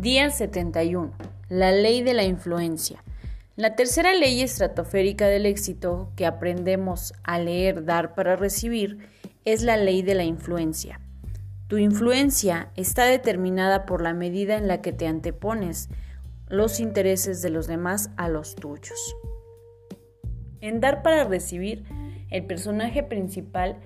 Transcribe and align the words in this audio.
Día 0.00 0.30
71. 0.30 1.12
La 1.50 1.72
ley 1.72 2.00
de 2.02 2.14
la 2.14 2.24
influencia. 2.24 3.04
La 3.54 3.76
tercera 3.76 4.14
ley 4.14 4.40
estratosférica 4.40 5.26
del 5.26 5.44
éxito 5.44 6.10
que 6.16 6.24
aprendemos 6.24 7.12
a 7.22 7.38
leer 7.38 7.84
Dar 7.84 8.14
para 8.14 8.34
recibir 8.34 8.96
es 9.44 9.62
la 9.62 9.76
ley 9.76 10.00
de 10.00 10.14
la 10.14 10.24
influencia. 10.24 11.02
Tu 11.68 11.76
influencia 11.76 12.70
está 12.76 13.04
determinada 13.04 13.84
por 13.84 14.00
la 14.00 14.14
medida 14.14 14.56
en 14.56 14.68
la 14.68 14.80
que 14.80 14.94
te 14.94 15.06
antepones 15.06 15.90
los 16.48 16.80
intereses 16.80 17.42
de 17.42 17.50
los 17.50 17.66
demás 17.66 18.08
a 18.16 18.30
los 18.30 18.54
tuyos. 18.54 19.14
En 20.62 20.80
Dar 20.80 21.02
para 21.02 21.24
recibir, 21.24 21.84
el 22.30 22.46
personaje 22.46 23.02
principal, 23.02 23.76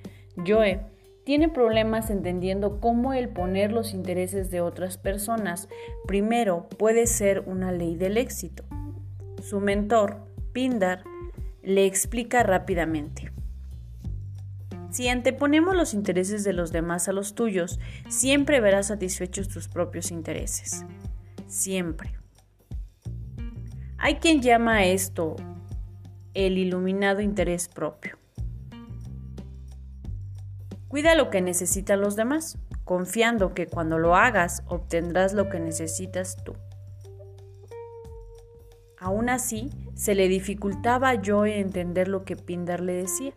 Joe, 0.46 0.81
tiene 1.25 1.48
problemas 1.48 2.11
entendiendo 2.11 2.80
cómo 2.80 3.14
el 3.14 3.30
poner 3.30 3.73
los 3.73 3.95
intereses 3.95 4.51
de 4.51 4.60
otras 4.60 4.98
personas 4.98 5.69
primero 6.06 6.69
puede 6.78 7.06
ser 7.06 7.41
una 7.46 7.73
ley 7.73 7.96
del 7.96 8.19
éxito. 8.19 8.65
Su 9.42 9.60
mentor, 9.60 10.18
Pindar, 10.52 11.02
le 11.62 11.87
explica 11.87 12.42
rápidamente. 12.42 13.32
Si 14.91 15.09
anteponemos 15.09 15.74
los 15.74 15.92
intereses 15.92 16.45
de 16.45 16.52
los 16.52 16.70
demás 16.70 17.09
a 17.09 17.12
los 17.12 17.34
tuyos, 17.34 17.80
siempre 18.09 18.60
verás 18.60 18.88
satisfechos 18.88 19.48
tus 19.48 19.66
propios 19.66 20.12
intereses. 20.12 20.84
Siempre. 21.48 22.12
Hay 23.98 24.16
quien 24.16 24.41
llama 24.41 24.77
a 24.77 24.84
esto 24.84 25.34
el 26.34 26.59
iluminado 26.59 27.23
interés 27.23 27.68
propio. 27.68 28.18
Cuida 30.95 31.16
lo 31.16 31.29
que 31.29 31.41
necesitan 31.41 32.01
los 32.01 32.15
demás, 32.15 32.57
confiando 32.84 33.52
que 33.52 33.66
cuando 33.66 33.98
lo 33.98 34.15
hagas 34.15 34.62
obtendrás 34.69 35.33
lo 35.33 35.49
que 35.49 35.59
necesitas 35.59 36.37
tú. 36.45 36.55
Aún 39.01 39.29
así, 39.29 39.71
se 39.96 40.15
le 40.15 40.29
dificultaba 40.29 41.10
a 41.10 41.21
Joe 41.21 41.59
entender 41.59 42.07
lo 42.07 42.24
que 42.24 42.37
Pindar 42.37 42.79
le 42.79 42.93
decía 42.93 43.33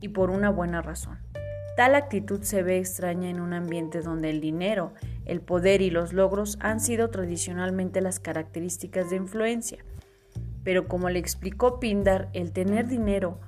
y 0.00 0.08
por 0.08 0.30
una 0.30 0.48
buena 0.48 0.80
razón. 0.80 1.18
Tal 1.76 1.94
actitud 1.94 2.40
se 2.40 2.62
ve 2.62 2.78
extraña 2.78 3.28
en 3.28 3.38
un 3.38 3.52
ambiente 3.52 4.00
donde 4.00 4.30
el 4.30 4.40
dinero, 4.40 4.94
el 5.26 5.42
poder 5.42 5.82
y 5.82 5.90
los 5.90 6.14
logros 6.14 6.56
han 6.62 6.80
sido 6.80 7.10
tradicionalmente 7.10 8.00
las 8.00 8.18
características 8.18 9.10
de 9.10 9.16
influencia. 9.16 9.84
Pero 10.62 10.88
como 10.88 11.10
le 11.10 11.18
explicó 11.18 11.80
Pindar, 11.80 12.30
el 12.32 12.50
tener 12.52 12.88
dinero, 12.88 13.40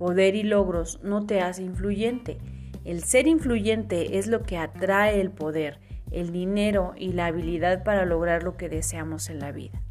poder 0.00 0.34
y 0.34 0.44
logros 0.44 0.98
no 1.02 1.26
te 1.26 1.42
hace 1.42 1.62
influyente. 1.62 2.38
El 2.86 3.04
ser 3.04 3.26
influyente 3.26 4.16
es 4.16 4.28
lo 4.28 4.44
que 4.44 4.56
atrae 4.56 5.20
el 5.20 5.30
poder, 5.30 5.78
el 6.10 6.32
dinero 6.32 6.94
y 6.96 7.12
la 7.12 7.26
habilidad 7.26 7.84
para 7.84 8.06
lograr 8.06 8.42
lo 8.42 8.56
que 8.56 8.70
deseamos 8.70 9.28
en 9.28 9.40
la 9.40 9.52
vida. 9.52 9.82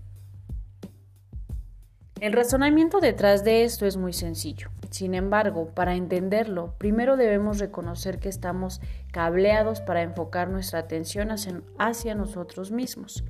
El 2.19 2.33
razonamiento 2.33 2.99
detrás 2.99 3.43
de 3.43 3.63
esto 3.63 3.85
es 3.85 3.97
muy 3.97 4.13
sencillo. 4.13 4.71
Sin 4.89 5.13
embargo, 5.13 5.67
para 5.75 5.95
entenderlo, 5.95 6.73
primero 6.79 7.15
debemos 7.15 7.59
reconocer 7.59 8.17
que 8.17 8.29
estamos 8.29 8.81
cableados 9.11 9.79
para 9.79 10.01
enfocar 10.01 10.49
nuestra 10.49 10.79
atención 10.79 11.29
hacia, 11.77 12.15
nosotros 12.15 12.71
mismos. 12.71 13.23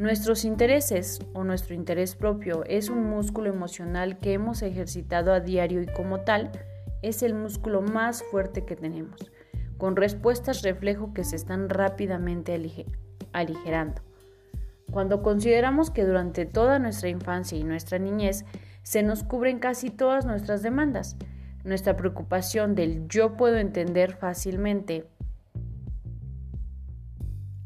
Nuestros 0.00 0.46
intereses 0.46 1.18
o 1.34 1.44
nuestro 1.44 1.74
interés 1.74 2.16
propio 2.16 2.64
es 2.64 2.88
un 2.88 3.04
músculo 3.04 3.50
emocional 3.50 4.18
que 4.18 4.32
hemos 4.32 4.62
ejercitado 4.62 5.30
a 5.30 5.40
diario 5.40 5.82
y 5.82 5.86
como 5.88 6.20
tal 6.20 6.52
es 7.02 7.22
el 7.22 7.34
músculo 7.34 7.82
más 7.82 8.22
fuerte 8.30 8.64
que 8.64 8.76
tenemos, 8.76 9.30
con 9.76 9.96
respuestas 9.96 10.62
reflejo 10.62 11.12
que 11.12 11.22
se 11.22 11.36
están 11.36 11.68
rápidamente 11.68 12.58
aligerando. 13.34 14.00
Cuando 14.90 15.20
consideramos 15.20 15.90
que 15.90 16.06
durante 16.06 16.46
toda 16.46 16.78
nuestra 16.78 17.10
infancia 17.10 17.58
y 17.58 17.64
nuestra 17.64 17.98
niñez 17.98 18.46
se 18.82 19.02
nos 19.02 19.22
cubren 19.22 19.58
casi 19.58 19.90
todas 19.90 20.24
nuestras 20.24 20.62
demandas, 20.62 21.18
nuestra 21.62 21.98
preocupación 21.98 22.74
del 22.74 23.06
yo 23.06 23.36
puedo 23.36 23.58
entender 23.58 24.16
fácilmente. 24.16 25.04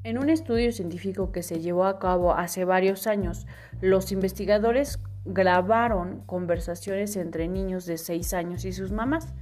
En 0.04 0.18
un 0.18 0.28
estudio 0.28 0.70
científico 0.70 1.32
que 1.32 1.42
se 1.42 1.60
llevó 1.60 1.86
a 1.86 1.98
cabo 1.98 2.34
hace 2.34 2.66
varios 2.66 3.06
años, 3.06 3.46
los 3.80 4.12
investigadores 4.12 5.00
grabaron 5.24 6.20
conversaciones 6.26 7.16
entre 7.16 7.48
niños 7.48 7.86
de 7.86 7.96
6 7.96 8.34
años 8.34 8.66
y 8.66 8.72
sus 8.72 8.92
mamás. 8.92 9.32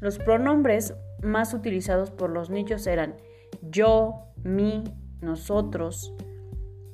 Los 0.00 0.18
pronombres 0.18 0.94
más 1.22 1.54
utilizados 1.54 2.10
por 2.10 2.30
los 2.30 2.50
niños 2.50 2.84
eran 2.88 3.14
yo, 3.62 4.26
mi, 4.42 4.82
nosotros, 5.20 6.12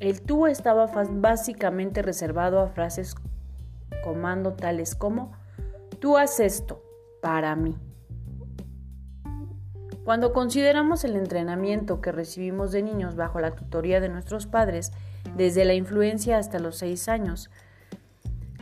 el 0.01 0.21
tú 0.21 0.47
estaba 0.47 0.85
básicamente 0.87 2.03
reservado 2.03 2.61
a 2.61 2.69
frases 2.69 3.15
comando 4.05 4.53
tales 4.53 4.95
como 4.95 5.33
tú 5.99 6.19
haces 6.19 6.61
esto 6.61 6.85
para 7.23 7.57
mí. 7.57 7.75
Cuando 10.09 10.33
consideramos 10.33 11.05
el 11.05 11.17
entrenamiento 11.17 12.01
que 12.01 12.13
recibimos 12.13 12.73
de 12.73 12.83
niños 12.83 13.15
bajo 13.15 13.41
la 13.41 13.51
tutoría 13.51 14.01
de 14.01 14.09
nuestros 14.09 14.47
padres, 14.47 14.91
desde 15.37 15.67
la 15.67 15.75
influencia 15.75 16.39
hasta 16.39 16.59
los 16.59 16.79
seis 16.79 17.11
años, 17.11 17.51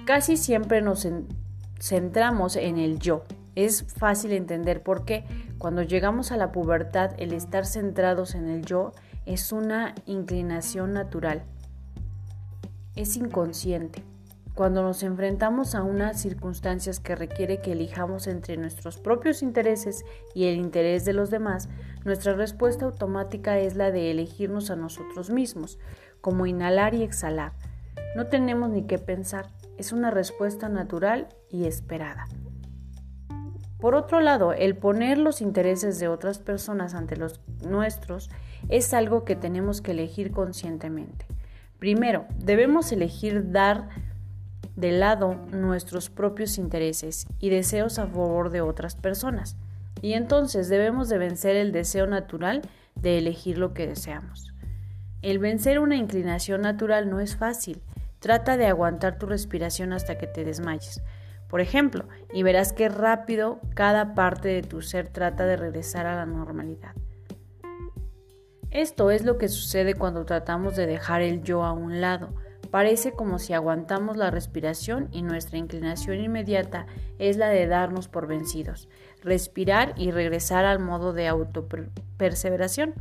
casi 0.07 0.37
siempre 0.37 0.83
nos 0.83 1.07
centramos 1.79 2.57
en 2.57 2.79
el 2.79 2.99
yo. 2.99 3.23
Es 3.55 3.85
fácil 3.97 4.33
entender 4.33 4.83
por 4.83 5.05
qué 5.05 5.25
cuando 5.57 5.83
llegamos 5.83 6.33
a 6.33 6.37
la 6.37 6.51
pubertad 6.51 7.13
el 7.17 7.33
estar 7.33 7.65
centrados 7.65 8.35
en 8.35 8.49
el 8.49 8.65
yo 8.65 8.91
es 9.25 9.53
una 9.53 9.95
inclinación 10.05 10.95
natural. 10.95 11.45
Es 12.97 13.17
inconsciente. 13.17 14.03
Cuando 14.57 14.83
nos 14.83 15.03
enfrentamos 15.03 15.75
a 15.75 15.83
unas 15.83 16.19
circunstancias 16.19 16.99
que 16.99 17.15
requiere 17.15 17.61
que 17.61 17.73
elijamos 17.73 18.27
entre 18.27 18.57
nuestros 18.57 18.97
propios 18.97 19.43
intereses 19.43 20.03
y 20.35 20.47
el 20.47 20.57
interés 20.57 21.05
de 21.05 21.13
los 21.13 21.29
demás, 21.29 21.69
nuestra 22.07 22.33
respuesta 22.33 22.87
automática 22.87 23.59
es 23.59 23.77
la 23.77 23.91
de 23.91 24.11
elegirnos 24.11 24.71
a 24.71 24.77
nosotros 24.77 25.29
mismos, 25.29 25.79
como 26.23 26.47
inhalar 26.47 26.95
y 26.95 27.03
exhalar. 27.03 27.53
No 28.17 28.29
tenemos 28.29 28.71
ni 28.71 28.87
qué 28.87 28.99
pensar, 28.99 29.51
es 29.77 29.93
una 29.93 30.11
respuesta 30.11 30.71
natural 30.71 31.29
y 31.51 31.67
esperada. 31.67 32.25
Por 33.79 33.95
otro 33.95 34.21
lado, 34.21 34.55
el 34.55 34.75
poner 34.75 35.19
los 35.19 35.43
intereses 35.43 35.99
de 35.99 36.09
otras 36.09 36.39
personas 36.39 36.95
ante 36.95 37.19
los 37.19 37.43
nuestros 37.61 38.31
es 38.71 38.95
algo 38.95 39.27
que 39.27 39.37
tenemos 39.37 39.83
que 39.83 39.91
elegir 39.91 40.33
conscientemente. 40.33 41.27
Primero, 41.79 42.25
debemos 42.39 42.91
elegir 42.91 43.51
dar 43.53 43.91
de 44.77 44.93
lado 44.93 45.35
nuestros 45.51 46.11
propios 46.11 46.59
intereses 46.59 47.27
y 47.41 47.51
deseos 47.51 47.99
a 47.99 48.07
favor 48.07 48.51
de 48.51 48.61
otras 48.61 48.95
personas. 48.95 49.57
Y 50.03 50.13
entonces 50.13 50.69
debemos 50.69 51.09
de 51.09 51.19
vencer 51.19 51.57
el 51.57 51.73
deseo 51.73 52.07
natural 52.07 52.63
de 52.95 53.19
elegir 53.19 53.59
lo 53.59 53.75
que 53.75 53.87
deseamos. 53.87 54.53
El 55.23 55.39
vencer 55.39 55.79
una 55.79 55.97
inclinación 55.97 56.61
natural 56.61 57.11
no 57.11 57.21
es 57.21 57.37
fácil. 57.37 57.83
Trata 58.21 58.57
de 58.57 58.67
aguantar 58.67 59.19
tu 59.19 59.27
respiración 59.27 59.93
hasta 59.93 60.19
que 60.19 60.27
te 60.27 60.45
desmayes. 60.45 61.03
Por 61.49 61.61
ejemplo, 61.61 62.07
y 62.33 62.43
verás 62.43 62.73
qué 62.73 62.89
rápido 62.89 63.61
cada 63.75 64.15
parte 64.15 64.49
de 64.49 64.63
tu 64.63 64.83
ser 64.83 65.09
trata 65.09 65.47
de 65.47 65.57
regresar 65.57 66.07
a 66.07 66.17
la 66.17 66.27
normalidad. 66.27 66.95
Esto 68.71 69.11
es 69.11 69.25
lo 69.25 69.39
que 69.39 69.49
sucede 69.49 69.95
cuando 69.95 70.27
tratamos 70.27 70.77
de 70.77 70.87
dejar 70.87 71.23
el 71.23 71.43
yo 71.43 71.65
a 71.65 71.73
un 71.73 72.01
lado. 72.01 72.35
Parece 72.77 73.13
como 73.13 73.39
si 73.39 73.55
aguantamos 73.55 74.19
la 74.19 74.31
respiración 74.31 75.09
y 75.11 75.23
nuestra 75.23 75.57
inclinación 75.57 76.21
inmediata 76.21 76.85
es 77.19 77.39
la 77.39 77.49
de 77.49 77.67
darnos 77.67 78.07
por 78.07 78.27
vencidos, 78.27 78.91
respirar 79.23 79.95
y 79.97 80.11
regresar 80.11 80.67
al 80.67 80.79
modo 80.79 81.15
de 81.15 81.27
autoperseveración. 81.27 82.93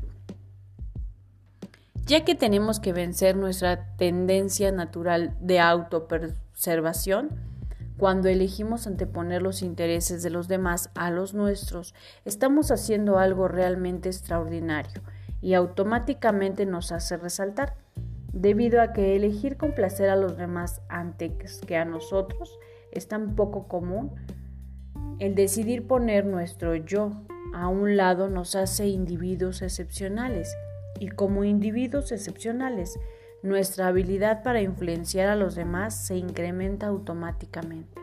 Ya 2.06 2.24
que 2.24 2.36
tenemos 2.36 2.80
que 2.80 2.94
vencer 2.94 3.36
nuestra 3.36 3.98
tendencia 3.98 4.72
natural 4.72 5.36
de 5.42 5.60
autopreservación, 5.60 7.32
cuando 7.98 8.30
elegimos 8.30 8.88
anteponer 8.88 9.42
los 9.42 9.62
intereses 9.62 10.24
de 10.24 10.30
los 10.30 10.48
demás 10.48 10.90
a 10.96 11.12
los 11.12 11.34
nuestros, 11.34 11.94
estamos 12.24 12.72
haciendo 12.72 13.20
algo 13.20 13.50
realmente 13.50 14.08
extraordinario 14.08 15.02
y 15.42 15.54
automáticamente 15.54 16.66
nos 16.66 16.94
hace 16.94 17.18
resaltar, 17.18 17.76
debido 18.36 18.82
a 18.82 18.92
que 18.92 19.16
elegir 19.16 19.56
complacer 19.58 20.10
a 20.10 20.18
los 20.18 20.38
demás 20.38 20.82
antes 20.90 21.62
que 21.66 21.78
a 21.78 21.86
nosotros 21.86 22.60
es 22.92 23.08
tan 23.08 23.36
poco 23.36 23.68
común. 23.68 24.12
El 25.20 25.34
decidir 25.36 25.88
poner 25.88 26.26
nuestro 26.26 26.76
yo 26.76 27.24
a 27.54 27.70
un 27.70 27.96
lado 27.96 28.28
nos 28.28 28.56
hace 28.56 28.88
individuos 28.88 29.62
excepcionales 29.62 30.54
y 31.00 31.08
como 31.08 31.46
individuos 31.46 32.12
excepcionales 32.12 33.00
nuestra 33.42 33.88
habilidad 33.88 34.44
para 34.44 34.62
influenciar 34.62 35.30
a 35.30 35.36
los 35.36 35.56
demás 35.56 35.96
se 36.06 36.18
incrementa 36.18 36.88
automáticamente. 36.88 38.02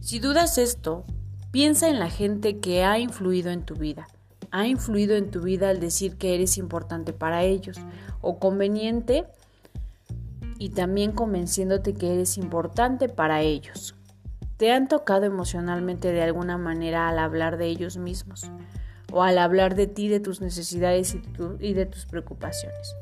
Si 0.00 0.20
dudas 0.20 0.56
esto, 0.56 1.04
piensa 1.50 1.88
en 1.88 1.98
la 1.98 2.08
gente 2.08 2.60
que 2.60 2.84
ha 2.84 2.98
influido 2.98 3.50
en 3.50 3.64
tu 3.64 3.74
vida. 3.74 4.06
Ha 4.50 4.66
influido 4.66 5.16
en 5.16 5.30
tu 5.30 5.40
vida 5.40 5.68
al 5.70 5.80
decir 5.80 6.16
que 6.16 6.34
eres 6.34 6.58
importante 6.58 7.12
para 7.12 7.44
ellos 7.44 7.78
o 8.20 8.38
conveniente 8.38 9.24
y 10.58 10.70
también 10.70 11.12
convenciéndote 11.12 11.94
que 11.94 12.14
eres 12.14 12.36
importante 12.36 13.08
para 13.08 13.42
ellos. 13.42 13.94
Te 14.56 14.72
han 14.72 14.88
tocado 14.88 15.24
emocionalmente 15.24 16.12
de 16.12 16.22
alguna 16.22 16.58
manera 16.58 17.08
al 17.08 17.18
hablar 17.18 17.58
de 17.58 17.66
ellos 17.66 17.96
mismos 17.96 18.50
o 19.12 19.22
al 19.22 19.38
hablar 19.38 19.74
de 19.74 19.86
ti, 19.86 20.08
de 20.08 20.20
tus 20.20 20.40
necesidades 20.40 21.16
y, 21.60 21.72
de 21.72 21.86
tus 21.86 22.06
preocupaciones. 22.06 22.94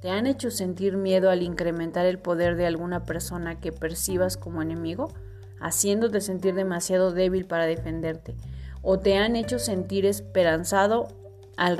¿Te 0.00 0.10
han 0.10 0.26
hecho 0.26 0.50
sentir 0.50 0.96
miedo 0.96 1.30
al 1.30 1.42
incrementar 1.42 2.06
el 2.06 2.18
poder 2.18 2.56
de 2.56 2.66
alguna 2.66 3.04
persona 3.04 3.58
que 3.60 3.72
percibas 3.72 4.36
como 4.36 4.60
enemigo, 4.60 5.12
haciéndote 5.60 6.20
sentir 6.20 6.54
demasiado 6.54 7.12
débil 7.12 7.46
para 7.46 7.66
defenderte? 7.66 8.34
¿O 8.82 8.98
te 8.98 9.16
han 9.16 9.36
hecho 9.36 9.58
sentir 9.58 10.04
esperanzado 10.04 11.08
al 11.56 11.78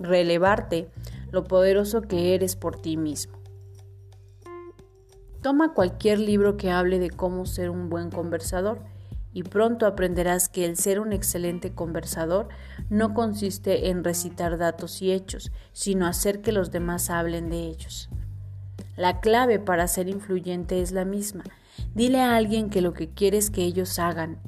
relevarte 0.00 0.88
lo 1.30 1.44
poderoso 1.44 2.02
que 2.02 2.34
eres 2.34 2.56
por 2.56 2.80
ti 2.80 2.96
mismo? 2.96 3.38
Toma 5.42 5.72
cualquier 5.72 6.18
libro 6.18 6.56
que 6.56 6.70
hable 6.70 6.98
de 6.98 7.10
cómo 7.10 7.46
ser 7.46 7.70
un 7.70 7.88
buen 7.88 8.10
conversador 8.10 8.80
y 9.32 9.44
pronto 9.44 9.86
aprenderás 9.86 10.48
que 10.48 10.64
el 10.64 10.76
ser 10.76 10.98
un 10.98 11.12
excelente 11.12 11.72
conversador 11.72 12.48
no 12.90 13.14
consiste 13.14 13.88
en 13.88 14.02
recitar 14.02 14.58
datos 14.58 15.00
y 15.00 15.12
hechos, 15.12 15.52
sino 15.72 16.06
hacer 16.06 16.40
que 16.40 16.50
los 16.50 16.72
demás 16.72 17.08
hablen 17.08 17.48
de 17.48 17.68
ellos. 17.68 18.08
La 18.96 19.20
clave 19.20 19.60
para 19.60 19.86
ser 19.86 20.08
influyente 20.08 20.82
es 20.82 20.90
la 20.90 21.04
misma. 21.04 21.44
Dile 21.94 22.20
a 22.20 22.34
alguien 22.34 22.68
que 22.68 22.80
lo 22.80 22.94
que 22.94 23.10
quieres 23.10 23.50
que 23.50 23.62
ellos 23.62 24.00
hagan 24.00 24.40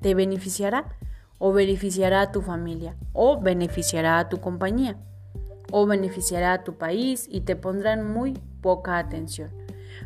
te 0.00 0.14
beneficiará 0.14 0.96
o 1.38 1.52
beneficiará 1.52 2.20
a 2.20 2.32
tu 2.32 2.42
familia 2.42 2.96
o 3.12 3.40
beneficiará 3.40 4.18
a 4.18 4.28
tu 4.28 4.40
compañía 4.40 4.96
o 5.70 5.86
beneficiará 5.86 6.52
a 6.52 6.64
tu 6.64 6.74
país 6.74 7.26
y 7.30 7.42
te 7.42 7.56
pondrán 7.56 8.10
muy 8.10 8.34
poca 8.60 8.98
atención. 8.98 9.50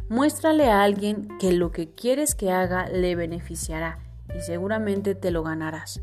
Muéstrale 0.08 0.70
a 0.70 0.82
alguien 0.82 1.28
que 1.38 1.52
lo 1.52 1.70
que 1.70 1.90
quieres 1.90 2.34
que 2.34 2.50
haga 2.50 2.88
le 2.88 3.14
beneficiará 3.14 3.98
y 4.36 4.40
seguramente 4.40 5.14
te 5.14 5.30
lo 5.30 5.42
ganarás. 5.42 6.00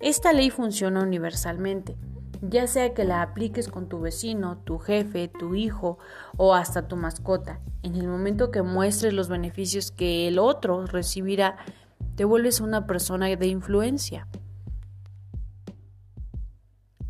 Esta 0.00 0.32
ley 0.32 0.50
funciona 0.50 1.02
universalmente, 1.02 1.96
ya 2.42 2.66
sea 2.66 2.94
que 2.94 3.04
la 3.04 3.22
apliques 3.22 3.68
con 3.68 3.88
tu 3.88 4.00
vecino, 4.00 4.58
tu 4.58 4.78
jefe, 4.78 5.28
tu 5.28 5.54
hijo 5.54 5.98
o 6.36 6.54
hasta 6.54 6.88
tu 6.88 6.96
mascota. 6.96 7.60
En 7.82 7.96
el 7.96 8.08
momento 8.08 8.50
que 8.50 8.62
muestres 8.62 9.12
los 9.12 9.28
beneficios 9.28 9.90
que 9.90 10.26
el 10.26 10.38
otro 10.38 10.86
recibirá, 10.86 11.56
te 12.20 12.26
vuelves 12.26 12.60
una 12.60 12.86
persona 12.86 13.34
de 13.34 13.46
influencia. 13.46 14.28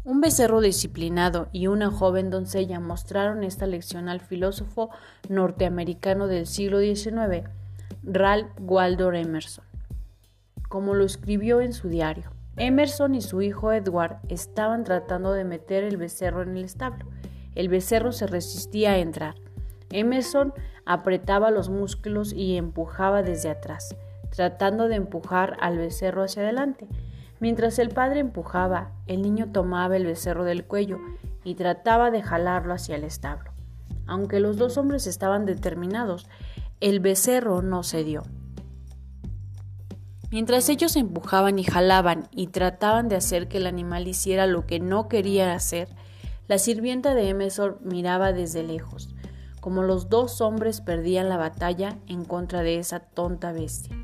Un 0.04 0.20
becerro 0.20 0.60
disciplinado 0.60 1.48
y 1.50 1.66
una 1.66 1.90
joven 1.90 2.30
doncella 2.30 2.78
mostraron 2.78 3.42
esta 3.42 3.66
lección 3.66 4.08
al 4.08 4.20
filósofo 4.20 4.90
norteamericano 5.28 6.28
del 6.28 6.46
siglo 6.46 6.78
XIX, 6.78 7.48
Ralph 8.04 8.52
Waldo 8.60 9.12
Emerson 9.12 9.64
como 10.68 10.94
lo 10.94 11.04
escribió 11.04 11.60
en 11.60 11.72
su 11.72 11.88
diario. 11.88 12.30
Emerson 12.56 13.16
y 13.16 13.20
su 13.20 13.42
hijo 13.42 13.72
Edward 13.72 14.20
estaban 14.28 14.84
tratando 14.84 15.32
de 15.32 15.42
meter 15.42 15.82
el 15.82 15.96
becerro 15.96 16.42
en 16.42 16.56
el 16.56 16.62
establo. 16.64 17.04
El 17.56 17.68
becerro 17.68 18.12
se 18.12 18.28
resistía 18.28 18.92
a 18.92 18.98
entrar. 18.98 19.34
Emerson 19.90 20.54
apretaba 20.86 21.50
los 21.50 21.68
músculos 21.68 22.32
y 22.32 22.56
empujaba 22.56 23.24
desde 23.24 23.50
atrás, 23.50 23.96
tratando 24.30 24.88
de 24.88 24.96
empujar 24.96 25.56
al 25.60 25.78
becerro 25.78 26.22
hacia 26.22 26.42
adelante. 26.42 26.88
Mientras 27.40 27.78
el 27.78 27.90
padre 27.90 28.20
empujaba, 28.20 28.92
el 29.06 29.22
niño 29.22 29.50
tomaba 29.52 29.96
el 29.96 30.06
becerro 30.06 30.44
del 30.44 30.64
cuello 30.64 30.98
y 31.44 31.54
trataba 31.54 32.10
de 32.10 32.22
jalarlo 32.22 32.74
hacia 32.74 32.96
el 32.96 33.04
establo. 33.04 33.50
Aunque 34.06 34.40
los 34.40 34.56
dos 34.56 34.76
hombres 34.76 35.06
estaban 35.06 35.46
determinados, 35.46 36.28
el 36.80 37.00
becerro 37.00 37.62
no 37.62 37.82
cedió. 37.82 38.22
Mientras 40.30 40.68
ellos 40.68 40.94
empujaban 40.96 41.58
y 41.58 41.64
jalaban 41.64 42.28
y 42.30 42.48
trataban 42.48 43.08
de 43.08 43.16
hacer 43.16 43.48
que 43.48 43.58
el 43.58 43.66
animal 43.66 44.06
hiciera 44.06 44.46
lo 44.46 44.64
que 44.66 44.78
no 44.78 45.08
quería 45.08 45.54
hacer, 45.54 45.88
la 46.46 46.58
sirvienta 46.58 47.14
de 47.14 47.28
Emerson 47.28 47.78
miraba 47.82 48.32
desde 48.32 48.62
lejos, 48.62 49.14
como 49.60 49.82
los 49.82 50.08
dos 50.08 50.40
hombres 50.40 50.80
perdían 50.80 51.28
la 51.28 51.36
batalla 51.36 51.98
en 52.06 52.24
contra 52.24 52.62
de 52.62 52.78
esa 52.78 53.00
tonta 53.00 53.52
bestia. 53.52 53.96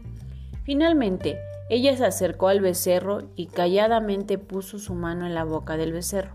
Finalmente, 0.66 1.38
ella 1.70 1.96
se 1.96 2.04
acercó 2.04 2.48
al 2.48 2.60
becerro 2.60 3.30
y 3.36 3.46
calladamente 3.46 4.36
puso 4.36 4.80
su 4.80 4.94
mano 4.94 5.24
en 5.24 5.32
la 5.32 5.44
boca 5.44 5.76
del 5.76 5.92
becerro. 5.92 6.34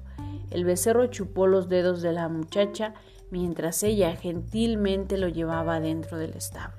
El 0.51 0.63
becerro 0.63 1.07
chupó 1.07 1.47
los 1.47 1.67
dedos 1.67 2.01
de 2.01 2.13
la 2.13 2.29
muchacha 2.29 2.93
mientras 3.29 3.83
ella 3.83 4.15
gentilmente 4.15 5.17
lo 5.17 5.27
llevaba 5.27 5.81
dentro 5.81 6.17
del 6.17 6.31
establo. 6.31 6.77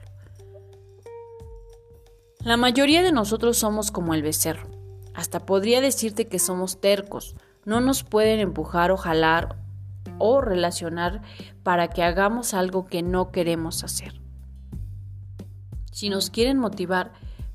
La 2.43 2.57
mayoría 2.57 3.03
de 3.03 3.13
nosotros 3.13 3.59
somos 3.59 3.91
como 3.91 4.15
el 4.15 4.23
becerro. 4.23 4.71
Hasta 5.13 5.41
podría 5.41 5.83
decirte 5.83 6.29
que 6.29 6.39
somos 6.39 6.81
tercos. 6.81 7.37
No 7.67 7.83
nos 7.83 8.03
pueden 8.03 8.41
empujar 8.41 8.91
o 8.91 8.97
jalar 8.97 9.57
o 10.19 10.41
relacionar 10.41 11.21
para 11.63 11.89
que 11.89 12.03
hagamos 12.03 12.55
algo 12.55 12.87
que 12.87 13.03
no 13.03 13.31
queremos 13.31 13.85
hacer. 13.85 14.23
Si 15.93 16.09
nos 16.09 16.31
quieren 16.31 16.59
motivar, 16.59 17.13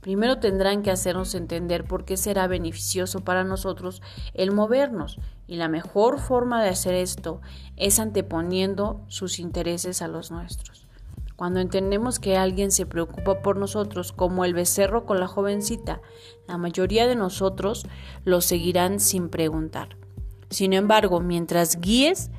primero 0.07 0.39
tendrán 0.39 0.83
que 0.83 0.92
hacernos 0.92 1.36
entender 1.36 1.83
por 1.83 2.06
qué 2.06 2.15
será 2.15 2.48
beneficioso 2.48 3.25
para 3.25 3.44
nosotros 3.44 4.01
el 4.33 4.54
movernos, 4.54 5.19
y 5.48 5.57
la 5.57 5.68
mejor 5.68 6.21
forma 6.21 6.63
de 6.63 6.69
hacer 6.69 6.94
esto 6.94 7.42
es 7.75 8.00
anteponiendo 8.00 9.01
sus 9.09 9.38
intereses 9.38 10.01
a 10.01 10.07
los 10.07 10.31
nuestros. 10.31 10.88
Cuando 11.36 11.59
entendemos 11.59 12.19
que 12.19 12.38
alguien 12.38 12.71
se 12.71 12.86
preocupa 12.86 13.42
por 13.42 13.57
nosotros, 13.57 14.13
como 14.13 14.45
el 14.45 14.54
becerro 14.54 15.06
con 15.06 15.19
la 15.19 15.27
jovencita, 15.27 16.00
la 16.48 16.57
mayoría 16.57 17.06
de 17.06 17.18
nosotros 17.18 17.86
lo 18.24 18.39
seguirán 18.39 19.01
sin 19.01 19.27
preguntar. 19.27 19.98
Sin 20.50 20.71
embargo, 20.71 21.19
mientras 21.19 21.81
guíes, 21.81 22.31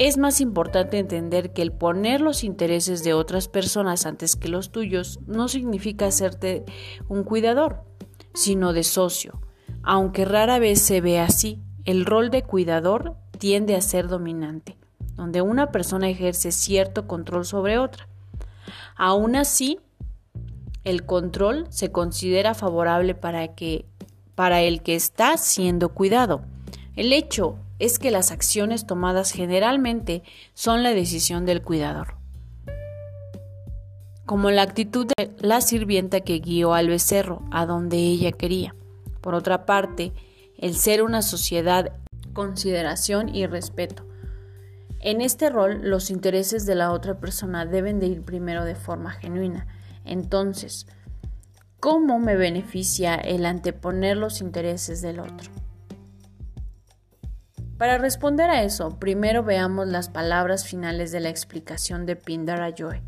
es 0.00 0.16
más 0.16 0.40
importante 0.40 0.98
entender 0.98 1.52
que 1.52 1.60
el 1.60 1.72
poner 1.72 2.22
los 2.22 2.42
intereses 2.42 3.04
de 3.04 3.12
otras 3.12 3.48
personas 3.48 4.06
antes 4.06 4.34
que 4.34 4.48
los 4.48 4.72
tuyos 4.72 5.20
no 5.26 5.46
significa 5.46 6.06
hacerte 6.06 6.64
un 7.10 7.22
cuidador, 7.22 7.84
sino 8.32 8.72
de 8.72 8.82
socio. 8.82 9.42
Aunque 9.82 10.24
rara 10.24 10.58
vez 10.58 10.80
se 10.80 11.02
ve 11.02 11.20
así, 11.20 11.60
el 11.84 12.06
rol 12.06 12.30
de 12.30 12.42
cuidador 12.44 13.16
tiende 13.36 13.76
a 13.76 13.82
ser 13.82 14.08
dominante, 14.08 14.78
donde 15.16 15.42
una 15.42 15.70
persona 15.70 16.08
ejerce 16.08 16.50
cierto 16.50 17.06
control 17.06 17.44
sobre 17.44 17.76
otra. 17.76 18.08
Aún 18.96 19.36
así, 19.36 19.80
el 20.82 21.04
control 21.04 21.66
se 21.68 21.92
considera 21.92 22.54
favorable 22.54 23.14
para, 23.14 23.54
que, 23.54 23.84
para 24.34 24.62
el 24.62 24.80
que 24.80 24.94
está 24.94 25.36
siendo 25.36 25.90
cuidado. 25.90 26.40
El 26.96 27.12
hecho 27.12 27.58
es 27.80 27.98
que 27.98 28.10
las 28.10 28.30
acciones 28.30 28.86
tomadas 28.86 29.32
generalmente 29.32 30.22
son 30.54 30.82
la 30.82 30.90
decisión 30.90 31.46
del 31.46 31.62
cuidador. 31.62 32.14
Como 34.26 34.50
la 34.50 34.62
actitud 34.62 35.06
de 35.16 35.34
la 35.38 35.60
sirvienta 35.60 36.20
que 36.20 36.38
guió 36.38 36.74
al 36.74 36.88
becerro 36.88 37.42
a 37.50 37.66
donde 37.66 37.96
ella 37.96 38.30
quería. 38.30 38.76
Por 39.20 39.34
otra 39.34 39.66
parte, 39.66 40.12
el 40.56 40.74
ser 40.76 41.02
una 41.02 41.22
sociedad, 41.22 41.92
consideración 42.32 43.34
y 43.34 43.46
respeto. 43.46 44.06
En 45.00 45.22
este 45.22 45.48
rol, 45.48 45.80
los 45.82 46.10
intereses 46.10 46.66
de 46.66 46.74
la 46.74 46.92
otra 46.92 47.18
persona 47.18 47.64
deben 47.64 47.98
de 47.98 48.06
ir 48.06 48.22
primero 48.22 48.64
de 48.64 48.74
forma 48.74 49.12
genuina. 49.12 49.66
Entonces, 50.04 50.86
¿cómo 51.80 52.18
me 52.18 52.36
beneficia 52.36 53.14
el 53.14 53.46
anteponer 53.46 54.18
los 54.18 54.42
intereses 54.42 55.00
del 55.00 55.20
otro? 55.20 55.50
Para 57.80 57.96
responder 57.96 58.50
a 58.50 58.62
eso, 58.62 58.98
primero 58.98 59.42
veamos 59.42 59.88
las 59.88 60.10
palabras 60.10 60.66
finales 60.66 61.12
de 61.12 61.20
la 61.20 61.30
explicación 61.30 62.04
de 62.04 62.14
Pindar 62.14 62.74
Joy. 62.74 63.00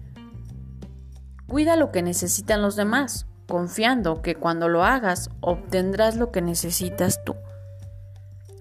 Cuida 1.46 1.76
lo 1.76 1.92
que 1.92 2.00
necesitan 2.00 2.62
los 2.62 2.74
demás, 2.74 3.26
confiando 3.46 4.22
que 4.22 4.34
cuando 4.34 4.70
lo 4.70 4.82
hagas 4.82 5.28
obtendrás 5.42 6.16
lo 6.16 6.32
que 6.32 6.40
necesitas 6.40 7.22
tú. 7.22 7.34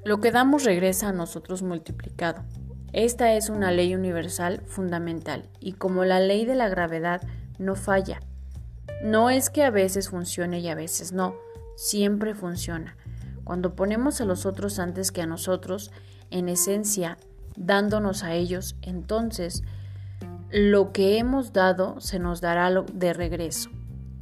Lo 0.03 0.19
que 0.19 0.33
damos 0.33 0.65
regresa 0.65 1.07
a 1.07 1.13
nosotros 1.13 1.61
multiplicado. 1.61 2.43
Esta 2.91 3.33
es 3.35 3.49
una 3.49 3.71
ley 3.71 3.95
universal 3.95 4.63
fundamental 4.65 5.47
y 5.61 5.75
como 5.75 6.03
la 6.03 6.19
ley 6.19 6.43
de 6.43 6.55
la 6.55 6.67
gravedad 6.67 7.21
no 7.57 7.75
falla. 7.75 8.19
No 9.01 9.29
es 9.29 9.49
que 9.49 9.63
a 9.63 9.69
veces 9.69 10.09
funcione 10.09 10.59
y 10.59 10.67
a 10.67 10.75
veces 10.75 11.13
no, 11.13 11.35
siempre 11.77 12.35
funciona. 12.35 12.97
Cuando 13.51 13.75
ponemos 13.75 14.21
a 14.21 14.25
los 14.25 14.45
otros 14.45 14.79
antes 14.79 15.11
que 15.11 15.21
a 15.21 15.25
nosotros, 15.25 15.91
en 16.29 16.47
esencia, 16.47 17.17
dándonos 17.57 18.23
a 18.23 18.33
ellos, 18.33 18.77
entonces 18.81 19.61
lo 20.49 20.93
que 20.93 21.17
hemos 21.17 21.51
dado 21.51 21.99
se 21.99 22.17
nos 22.17 22.39
dará 22.39 22.71
de 22.71 23.11
regreso. 23.11 23.69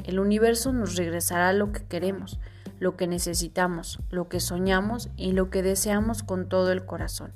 El 0.03 0.19
universo 0.19 0.73
nos 0.73 0.95
regresará 0.95 1.53
lo 1.53 1.71
que 1.71 1.83
queremos. 1.83 2.39
lo 2.79 2.97
que 2.97 3.05
necesitamos, 3.05 3.99
lo 4.09 4.29
que 4.29 4.39
soñamos 4.39 5.09
y 5.15 5.33
lo 5.33 5.51
que 5.51 5.61
deseamos 5.61 6.23
con 6.23 6.49
todo 6.49 6.71
el 6.71 6.87
corazón. 6.87 7.31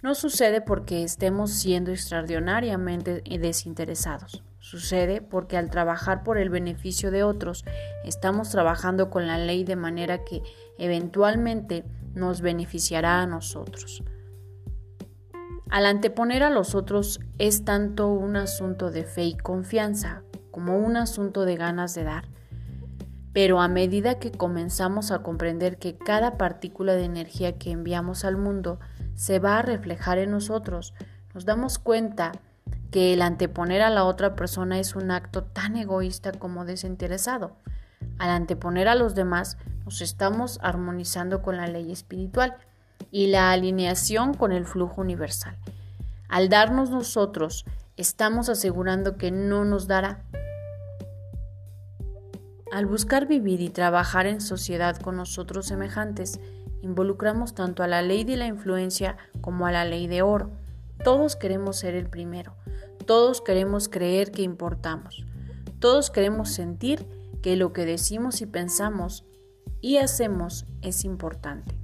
No 0.00 0.14
sucede 0.14 0.60
porque 0.60 1.02
estemos 1.02 1.50
siendo 1.50 1.90
extraordinariamente 1.90 3.20
desinteresados. 3.24 4.44
Sucede 4.60 5.22
porque 5.22 5.56
al 5.56 5.70
trabajar 5.70 6.22
por 6.22 6.36
el 6.36 6.50
beneficio 6.50 7.10
de 7.10 7.24
otros, 7.24 7.64
estamos 8.04 8.50
trabajando 8.50 9.08
con 9.08 9.26
la 9.26 9.38
ley 9.38 9.64
de 9.64 9.74
manera 9.74 10.22
que 10.22 10.42
eventualmente 10.78 11.84
nos 12.14 12.42
beneficiará 12.42 13.22
a 13.22 13.26
nosotros. 13.26 14.04
Al 15.70 15.86
anteponer 15.86 16.42
a 16.42 16.50
los 16.50 16.74
otros 16.74 17.20
es 17.38 17.64
tanto 17.64 18.08
un 18.08 18.36
asunto 18.36 18.90
de 18.90 19.04
fe 19.04 19.24
y 19.24 19.36
confianza 19.36 20.22
como 20.50 20.76
un 20.76 20.96
asunto 20.96 21.46
de 21.46 21.56
ganas 21.56 21.94
de 21.94 22.04
dar. 22.04 22.24
Pero 23.32 23.60
a 23.60 23.68
medida 23.68 24.18
que 24.18 24.32
comenzamos 24.32 25.10
a 25.10 25.22
comprender 25.22 25.78
que 25.78 25.96
cada 25.96 26.36
partícula 26.36 26.94
de 26.94 27.04
energía 27.04 27.56
que 27.56 27.70
enviamos 27.70 28.24
al 28.24 28.36
mundo 28.36 28.78
se 29.14 29.38
va 29.38 29.58
a 29.58 29.62
reflejar 29.62 30.18
en 30.18 30.32
nosotros, 30.32 30.92
nos 31.32 31.44
damos 31.44 31.78
cuenta 31.78 32.32
que 32.90 33.12
el 33.12 33.22
anteponer 33.22 33.82
a 33.82 33.90
la 33.90 34.04
otra 34.04 34.34
persona 34.34 34.78
es 34.78 34.96
un 34.96 35.10
acto 35.10 35.44
tan 35.44 35.76
egoísta 35.76 36.32
como 36.32 36.64
desinteresado. 36.64 37.56
Al 38.18 38.30
anteponer 38.30 38.88
a 38.88 38.94
los 38.94 39.14
demás, 39.14 39.58
nos 39.84 40.00
estamos 40.00 40.58
armonizando 40.62 41.42
con 41.42 41.56
la 41.56 41.66
ley 41.66 41.92
espiritual 41.92 42.56
y 43.10 43.28
la 43.28 43.52
alineación 43.52 44.34
con 44.34 44.52
el 44.52 44.66
flujo 44.66 45.00
universal. 45.00 45.56
Al 46.28 46.48
darnos 46.48 46.90
nosotros, 46.90 47.64
estamos 47.96 48.48
asegurando 48.48 49.16
que 49.16 49.30
no 49.30 49.64
nos 49.64 49.86
dará. 49.86 50.24
Al 52.72 52.86
buscar 52.86 53.26
vivir 53.26 53.60
y 53.60 53.68
trabajar 53.68 54.26
en 54.26 54.40
sociedad 54.40 54.96
con 54.96 55.16
nosotros 55.16 55.66
semejantes, 55.66 56.40
involucramos 56.82 57.54
tanto 57.54 57.82
a 57.82 57.88
la 57.88 58.00
ley 58.00 58.24
de 58.24 58.36
la 58.36 58.46
influencia 58.46 59.16
como 59.40 59.66
a 59.66 59.72
la 59.72 59.84
ley 59.84 60.06
de 60.06 60.22
oro. 60.22 60.50
Todos 61.02 61.34
queremos 61.34 61.76
ser 61.76 61.94
el 61.94 62.06
primero, 62.06 62.54
todos 63.06 63.40
queremos 63.40 63.88
creer 63.88 64.30
que 64.30 64.42
importamos, 64.42 65.24
todos 65.78 66.10
queremos 66.10 66.50
sentir 66.50 67.06
que 67.42 67.56
lo 67.56 67.72
que 67.72 67.84
decimos 67.84 68.40
y 68.42 68.46
pensamos 68.46 69.24
y 69.80 69.96
hacemos 69.96 70.66
es 70.82 71.04
importante. 71.04 71.74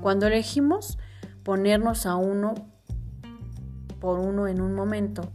Cuando 0.00 0.26
elegimos 0.26 0.98
ponernos 1.42 2.06
a 2.06 2.16
uno 2.16 2.54
por 4.00 4.18
uno 4.18 4.48
en 4.48 4.60
un 4.60 4.74
momento, 4.74 5.30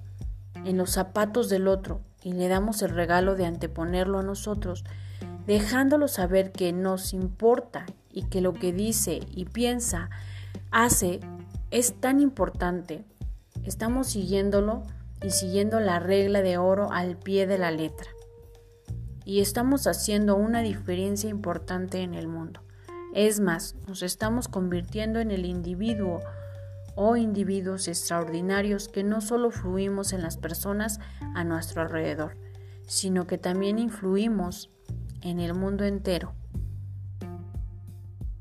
en 0.66 0.78
los 0.78 0.92
zapatos 0.92 1.50
del 1.50 1.68
otro, 1.68 2.02
y 2.24 2.34
le 2.34 2.48
damos 2.48 2.82
el 2.82 2.92
regalo 2.92 3.36
de 3.36 3.46
anteponerlo 3.46 4.20
a 4.20 4.24
nosotros, 4.24 4.84
dejándolo 5.48 6.08
saber 6.08 6.52
que 6.52 6.72
nos 6.72 7.14
importa 7.14 7.86
y 8.12 8.24
que 8.24 8.42
lo 8.42 8.54
que 8.54 8.74
dice 8.74 9.22
y 9.32 9.46
piensa, 9.46 10.10
hace, 10.70 11.20
es 11.72 12.00
tan 12.00 12.20
importante. 12.22 13.04
Estamos 13.64 14.08
siguiéndolo 14.08 14.84
y 15.24 15.32
siguiendo 15.32 15.80
la 15.80 16.00
regla 16.00 16.42
de 16.42 16.58
oro 16.58 16.92
al 16.92 17.18
pie 17.18 17.48
de 17.48 17.58
la 17.58 17.72
letra. 17.72 18.10
Y 19.24 19.42
estamos 19.42 19.88
haciendo 19.88 20.36
una 20.36 20.62
diferencia 20.62 21.30
importante 21.30 22.02
en 22.02 22.16
el 22.16 22.28
mundo. 22.28 22.62
Es 23.14 23.40
más, 23.40 23.76
nos 23.88 24.02
estamos 24.04 24.48
convirtiendo 24.48 25.20
en 25.20 25.32
el 25.32 25.46
individuo 25.46 26.22
o 26.96 27.16
individuos 27.16 27.88
extraordinarios 27.88 28.88
que 28.88 29.04
no 29.04 29.22
solo 29.22 29.52
fluimos 29.52 30.14
en 30.14 30.22
las 30.22 30.38
personas 30.38 31.00
a 31.36 31.44
nuestro 31.44 31.82
alrededor, 31.82 32.38
sino 32.88 33.28
que 33.28 33.38
también 33.38 33.80
influimos 33.80 34.70
en 35.22 35.40
el 35.40 35.54
mundo 35.54 35.86
entero. 35.86 36.34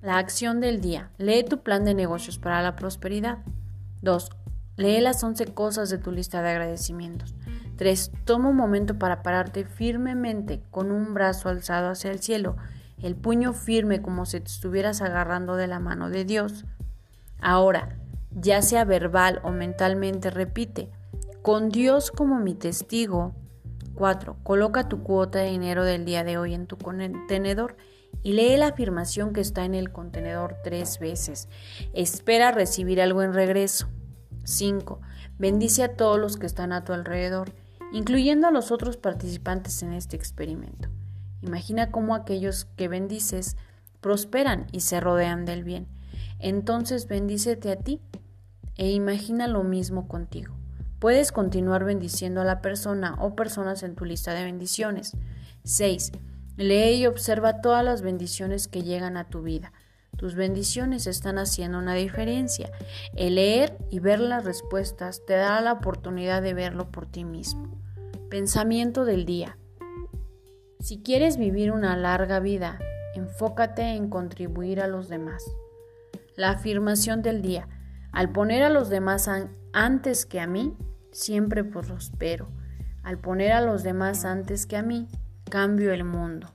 La 0.02 0.16
acción 0.16 0.60
del 0.60 0.80
día. 0.80 1.10
Lee 1.18 1.44
tu 1.44 1.62
plan 1.62 1.84
de 1.84 1.94
negocios 1.94 2.38
para 2.38 2.62
la 2.62 2.74
prosperidad. 2.74 3.38
2. 4.00 4.30
Lee 4.80 5.00
las 5.02 5.22
11 5.22 5.44
cosas 5.52 5.90
de 5.90 5.98
tu 5.98 6.10
lista 6.10 6.40
de 6.40 6.48
agradecimientos. 6.48 7.34
3. 7.76 8.12
Toma 8.24 8.48
un 8.48 8.56
momento 8.56 8.98
para 8.98 9.22
pararte 9.22 9.66
firmemente 9.66 10.62
con 10.70 10.90
un 10.90 11.12
brazo 11.12 11.50
alzado 11.50 11.90
hacia 11.90 12.10
el 12.10 12.20
cielo 12.20 12.56
el 13.02 13.14
puño 13.14 13.52
firme 13.52 14.00
como 14.00 14.24
si 14.24 14.40
te 14.40 14.46
estuvieras 14.46 15.02
agarrando 15.02 15.56
de 15.56 15.66
la 15.66 15.80
mano 15.80 16.08
de 16.08 16.24
Dios. 16.24 16.64
Ahora, 17.42 17.98
ya 18.30 18.62
sea 18.62 18.86
verbal 18.86 19.40
o 19.42 19.50
mentalmente, 19.50 20.30
repite, 20.30 20.90
con 21.42 21.68
Dios 21.68 22.10
como 22.10 22.38
mi 22.40 22.54
testigo. 22.54 23.34
4. 23.96 24.38
Coloca 24.42 24.88
tu 24.88 25.02
cuota 25.02 25.40
de 25.40 25.50
dinero 25.50 25.84
del 25.84 26.06
día 26.06 26.24
de 26.24 26.38
hoy 26.38 26.54
en 26.54 26.66
tu 26.66 26.78
contenedor 26.78 27.76
y 28.22 28.32
lee 28.32 28.56
la 28.56 28.68
afirmación 28.68 29.34
que 29.34 29.42
está 29.42 29.66
en 29.66 29.74
el 29.74 29.92
contenedor 29.92 30.56
tres 30.64 30.98
veces. 30.98 31.50
Espera 31.92 32.50
recibir 32.50 33.02
algo 33.02 33.22
en 33.22 33.34
regreso. 33.34 33.88
5. 34.44 35.00
Bendice 35.38 35.82
a 35.82 35.96
todos 35.96 36.18
los 36.18 36.36
que 36.36 36.46
están 36.46 36.72
a 36.72 36.84
tu 36.84 36.92
alrededor, 36.92 37.52
incluyendo 37.92 38.46
a 38.46 38.50
los 38.50 38.70
otros 38.70 38.96
participantes 38.96 39.82
en 39.82 39.92
este 39.92 40.16
experimento. 40.16 40.88
Imagina 41.42 41.90
cómo 41.90 42.14
aquellos 42.14 42.66
que 42.76 42.88
bendices 42.88 43.56
prosperan 44.00 44.66
y 44.72 44.80
se 44.80 45.00
rodean 45.00 45.44
del 45.44 45.64
bien. 45.64 45.88
Entonces 46.38 47.06
bendícete 47.06 47.70
a 47.70 47.76
ti 47.76 48.00
e 48.76 48.90
imagina 48.90 49.46
lo 49.46 49.62
mismo 49.62 50.08
contigo. 50.08 50.54
Puedes 50.98 51.32
continuar 51.32 51.84
bendiciendo 51.84 52.40
a 52.42 52.44
la 52.44 52.60
persona 52.60 53.16
o 53.20 53.34
personas 53.34 53.82
en 53.82 53.94
tu 53.94 54.04
lista 54.04 54.34
de 54.34 54.44
bendiciones. 54.44 55.16
6. 55.64 56.12
Lee 56.56 56.96
y 56.96 57.06
observa 57.06 57.62
todas 57.62 57.84
las 57.84 58.02
bendiciones 58.02 58.68
que 58.68 58.82
llegan 58.82 59.16
a 59.16 59.28
tu 59.28 59.42
vida. 59.42 59.72
Tus 60.20 60.34
bendiciones 60.34 61.06
están 61.06 61.38
haciendo 61.38 61.78
una 61.78 61.94
diferencia. 61.94 62.70
El 63.16 63.36
leer 63.36 63.78
y 63.88 64.00
ver 64.00 64.20
las 64.20 64.44
respuestas 64.44 65.24
te 65.24 65.32
da 65.32 65.58
la 65.62 65.72
oportunidad 65.72 66.42
de 66.42 66.52
verlo 66.52 66.90
por 66.90 67.06
ti 67.06 67.24
mismo. 67.24 67.80
Pensamiento 68.28 69.06
del 69.06 69.24
día. 69.24 69.56
Si 70.78 71.00
quieres 71.00 71.38
vivir 71.38 71.72
una 71.72 71.96
larga 71.96 72.38
vida, 72.38 72.78
enfócate 73.14 73.94
en 73.94 74.10
contribuir 74.10 74.82
a 74.82 74.88
los 74.88 75.08
demás. 75.08 75.42
La 76.36 76.50
afirmación 76.50 77.22
del 77.22 77.40
día. 77.40 77.66
Al 78.12 78.30
poner 78.30 78.62
a 78.62 78.68
los 78.68 78.90
demás 78.90 79.26
antes 79.72 80.26
que 80.26 80.38
a 80.38 80.46
mí, 80.46 80.76
siempre 81.12 81.64
prospero. 81.64 82.50
Al 83.02 83.16
poner 83.16 83.52
a 83.52 83.62
los 83.62 83.82
demás 83.82 84.26
antes 84.26 84.66
que 84.66 84.76
a 84.76 84.82
mí, 84.82 85.08
cambio 85.48 85.94
el 85.94 86.04
mundo. 86.04 86.52